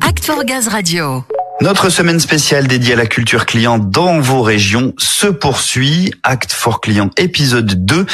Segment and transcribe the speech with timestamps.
[0.00, 1.22] Act for Gaz Radio.
[1.60, 6.14] Notre semaine spéciale dédiée à la culture client dans vos régions se poursuit.
[6.22, 8.06] Act for Client épisode 2,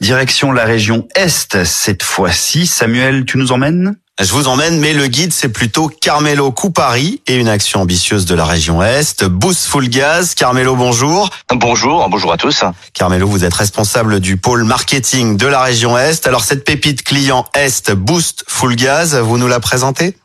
[0.00, 2.66] direction la région Est cette fois-ci.
[2.66, 3.94] Samuel, tu nous emmènes?
[4.20, 8.34] Je vous emmène, mais le guide, c'est plutôt Carmelo Coupari et une action ambitieuse de
[8.34, 9.24] la région Est.
[9.24, 10.34] Boost Full Gaz.
[10.34, 11.30] Carmelo, bonjour.
[11.54, 12.64] Bonjour, bonjour à tous.
[12.92, 16.26] Carmelo, vous êtes responsable du pôle marketing de la région Est.
[16.26, 20.16] Alors, cette pépite client Est, Boost Full Gaz, vous nous la présentez?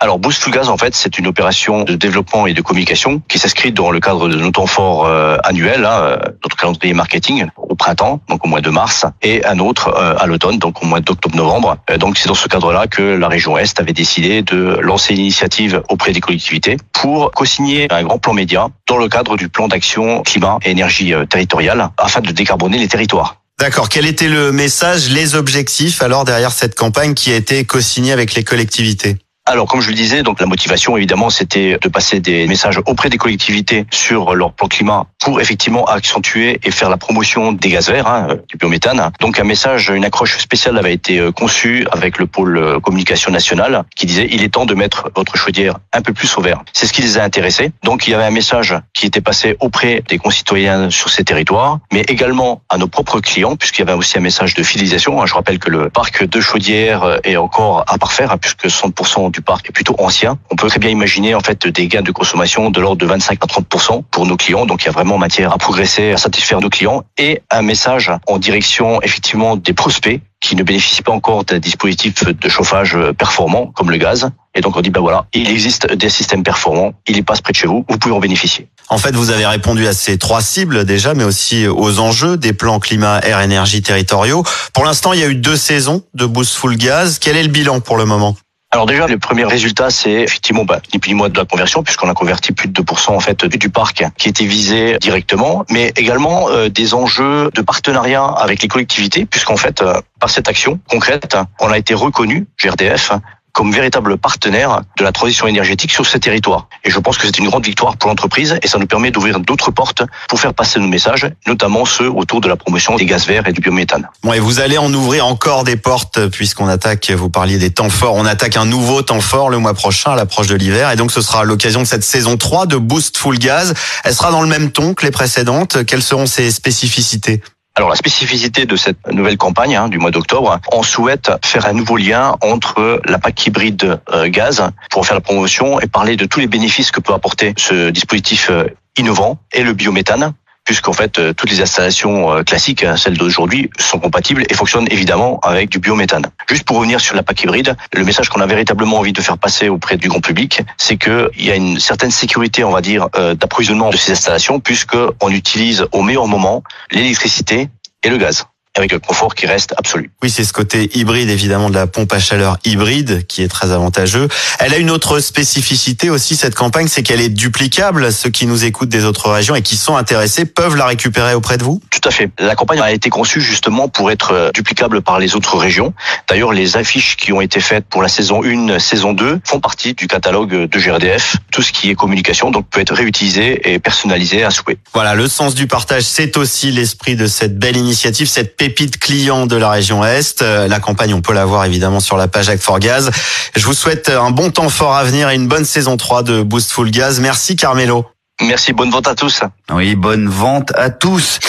[0.00, 3.72] Alors Boost Full en fait, c'est une opération de développement et de communication qui s'inscrit
[3.72, 7.74] dans le cadre de nos temps forts euh, annuels, hein, euh, notre calendrier marketing au
[7.74, 11.00] printemps, donc au mois de mars, et un autre euh, à l'automne, donc au mois
[11.00, 11.78] d'octobre-novembre.
[11.98, 15.82] donc c'est dans ce cadre-là que la région Est avait décidé de lancer une initiative
[15.88, 20.22] auprès des collectivités pour co-signer un grand plan média dans le cadre du plan d'action
[20.22, 23.36] climat et énergie territoriale afin de décarboner les territoires.
[23.58, 23.88] D'accord.
[23.88, 28.34] Quel était le message, les objectifs alors derrière cette campagne qui a été co-signée avec
[28.34, 29.16] les collectivités?
[29.44, 33.10] Alors, comme je le disais, donc la motivation, évidemment, c'était de passer des messages auprès
[33.10, 37.90] des collectivités sur leur plan climat pour effectivement accentuer et faire la promotion des gaz
[37.90, 39.10] verts, hein, du biométhane.
[39.18, 43.32] Donc, un message, une accroche spéciale avait été euh, conçue avec le pôle euh, communication
[43.32, 46.62] nationale qui disait il est temps de mettre votre chaudière un peu plus au vert.
[46.72, 47.72] C'est ce qui les a intéressés.
[47.82, 51.80] Donc, il y avait un message qui était passé auprès des concitoyens sur ces territoires,
[51.92, 55.20] mais également à nos propres clients, puisqu'il y avait aussi un message de fidélisation.
[55.20, 59.31] Hein, je rappelle que le parc de chaudières est encore à parfaire, hein, puisque 100%
[59.32, 60.38] du parc est plutôt ancien.
[60.50, 63.38] On peut très bien imaginer en fait des gains de consommation de l'ordre de 25
[63.42, 64.66] à 30 pour nos clients.
[64.66, 68.10] Donc il y a vraiment matière à progresser, à satisfaire nos clients et un message
[68.26, 73.66] en direction effectivement des prospects qui ne bénéficient pas encore d'un dispositif de chauffage performant
[73.66, 74.30] comme le gaz.
[74.54, 77.52] Et donc on dit ben voilà, il existe des systèmes performants, il est passe près
[77.52, 78.68] de chez vous, vous pouvez en bénéficier.
[78.88, 82.52] En fait, vous avez répondu à ces trois cibles déjà, mais aussi aux enjeux des
[82.52, 84.44] plans climat, air, énergie territoriaux.
[84.74, 87.18] Pour l'instant, il y a eu deux saisons de Boost Full Gaz.
[87.18, 88.36] Quel est le bilan pour le moment?
[88.74, 91.82] Alors déjà, le premier résultat, c'est effectivement bah, ni plus ni moins de la conversion,
[91.82, 95.92] puisqu'on a converti plus de 2% en fait du parc qui était visé directement, mais
[95.94, 100.80] également euh, des enjeux de partenariat avec les collectivités, puisqu'en fait, euh, par cette action
[100.88, 103.12] concrète, on a été reconnu, GRDF,
[103.52, 106.68] comme véritable partenaire de la transition énergétique sur ces territoires.
[106.84, 109.40] Et je pense que c'est une grande victoire pour l'entreprise et ça nous permet d'ouvrir
[109.40, 113.26] d'autres portes pour faire passer nos messages, notamment ceux autour de la promotion des gaz
[113.26, 114.08] verts et du biométhane.
[114.22, 117.90] Bon, et vous allez en ouvrir encore des portes puisqu'on attaque, vous parliez des temps
[117.90, 120.96] forts, on attaque un nouveau temps fort le mois prochain à l'approche de l'hiver et
[120.96, 123.74] donc ce sera l'occasion de cette saison 3 de Boost Full Gaz.
[124.04, 125.84] Elle sera dans le même ton que les précédentes.
[125.84, 127.42] Quelles seront ses spécificités?
[127.74, 131.72] Alors la spécificité de cette nouvelle campagne hein, du mois d'octobre, on souhaite faire un
[131.72, 136.26] nouveau lien entre la PAC hybride euh, gaz pour faire la promotion et parler de
[136.26, 138.66] tous les bénéfices que peut apporter ce dispositif euh,
[138.98, 140.34] innovant et le biométhane
[140.64, 144.88] puisqu'en fait euh, toutes les installations euh, classiques, hein, celles d'aujourd'hui, sont compatibles et fonctionnent
[144.90, 146.26] évidemment avec du biométhane.
[146.48, 149.38] Juste pour revenir sur la PAC hybride, le message qu'on a véritablement envie de faire
[149.38, 153.08] passer auprès du grand public, c'est qu'il y a une certaine sécurité, on va dire,
[153.16, 157.68] euh, d'approvisionnement de ces installations, puisque on utilise au meilleur moment l'électricité
[158.02, 158.46] et le gaz
[158.76, 160.10] avec un confort qui reste absolu.
[160.22, 163.70] Oui, c'est ce côté hybride évidemment de la pompe à chaleur hybride qui est très
[163.70, 164.28] avantageux.
[164.58, 168.12] Elle a une autre spécificité aussi cette campagne, c'est qu'elle est duplicable.
[168.12, 171.58] Ceux qui nous écoutent des autres régions et qui sont intéressés peuvent la récupérer auprès
[171.58, 171.82] de vous.
[171.90, 172.30] Tout à fait.
[172.38, 175.92] La campagne a été conçue justement pour être euh, duplicable par les autres régions.
[176.28, 179.94] D'ailleurs, les affiches qui ont été faites pour la saison 1, saison 2 font partie
[179.94, 181.36] du catalogue de GRDF.
[181.50, 184.78] Tout ce qui est communication donc peut être réutilisé et personnalisé à souhait.
[184.94, 189.46] Voilà, le sens du partage, c'est aussi l'esprit de cette belle initiative, cette pépite client
[189.46, 190.40] de la région Est.
[190.40, 193.10] Euh, la campagne, on peut la voir évidemment sur la page Act for Gaz.
[193.56, 196.42] Je vous souhaite un bon temps fort à venir et une bonne saison 3 de
[196.42, 197.18] Boost Full Gaz.
[197.18, 198.06] Merci Carmelo.
[198.40, 199.40] Merci, bonne vente à tous.
[199.72, 201.40] Oui, bonne vente à tous.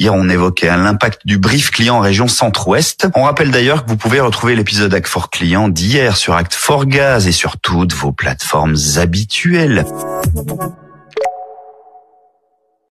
[0.00, 3.06] Hier, on évoquait l'impact du brief client en région centre-ouest.
[3.14, 6.86] On rappelle d'ailleurs que vous pouvez retrouver l'épisode Act for Client d'hier sur Act for
[6.86, 9.86] Gaz et sur toutes vos plateformes habituelles.